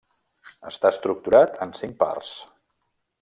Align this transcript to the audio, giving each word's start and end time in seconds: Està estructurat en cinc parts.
Està 0.69 0.91
estructurat 0.95 1.61
en 1.67 1.75
cinc 1.83 1.97
parts. 2.03 2.33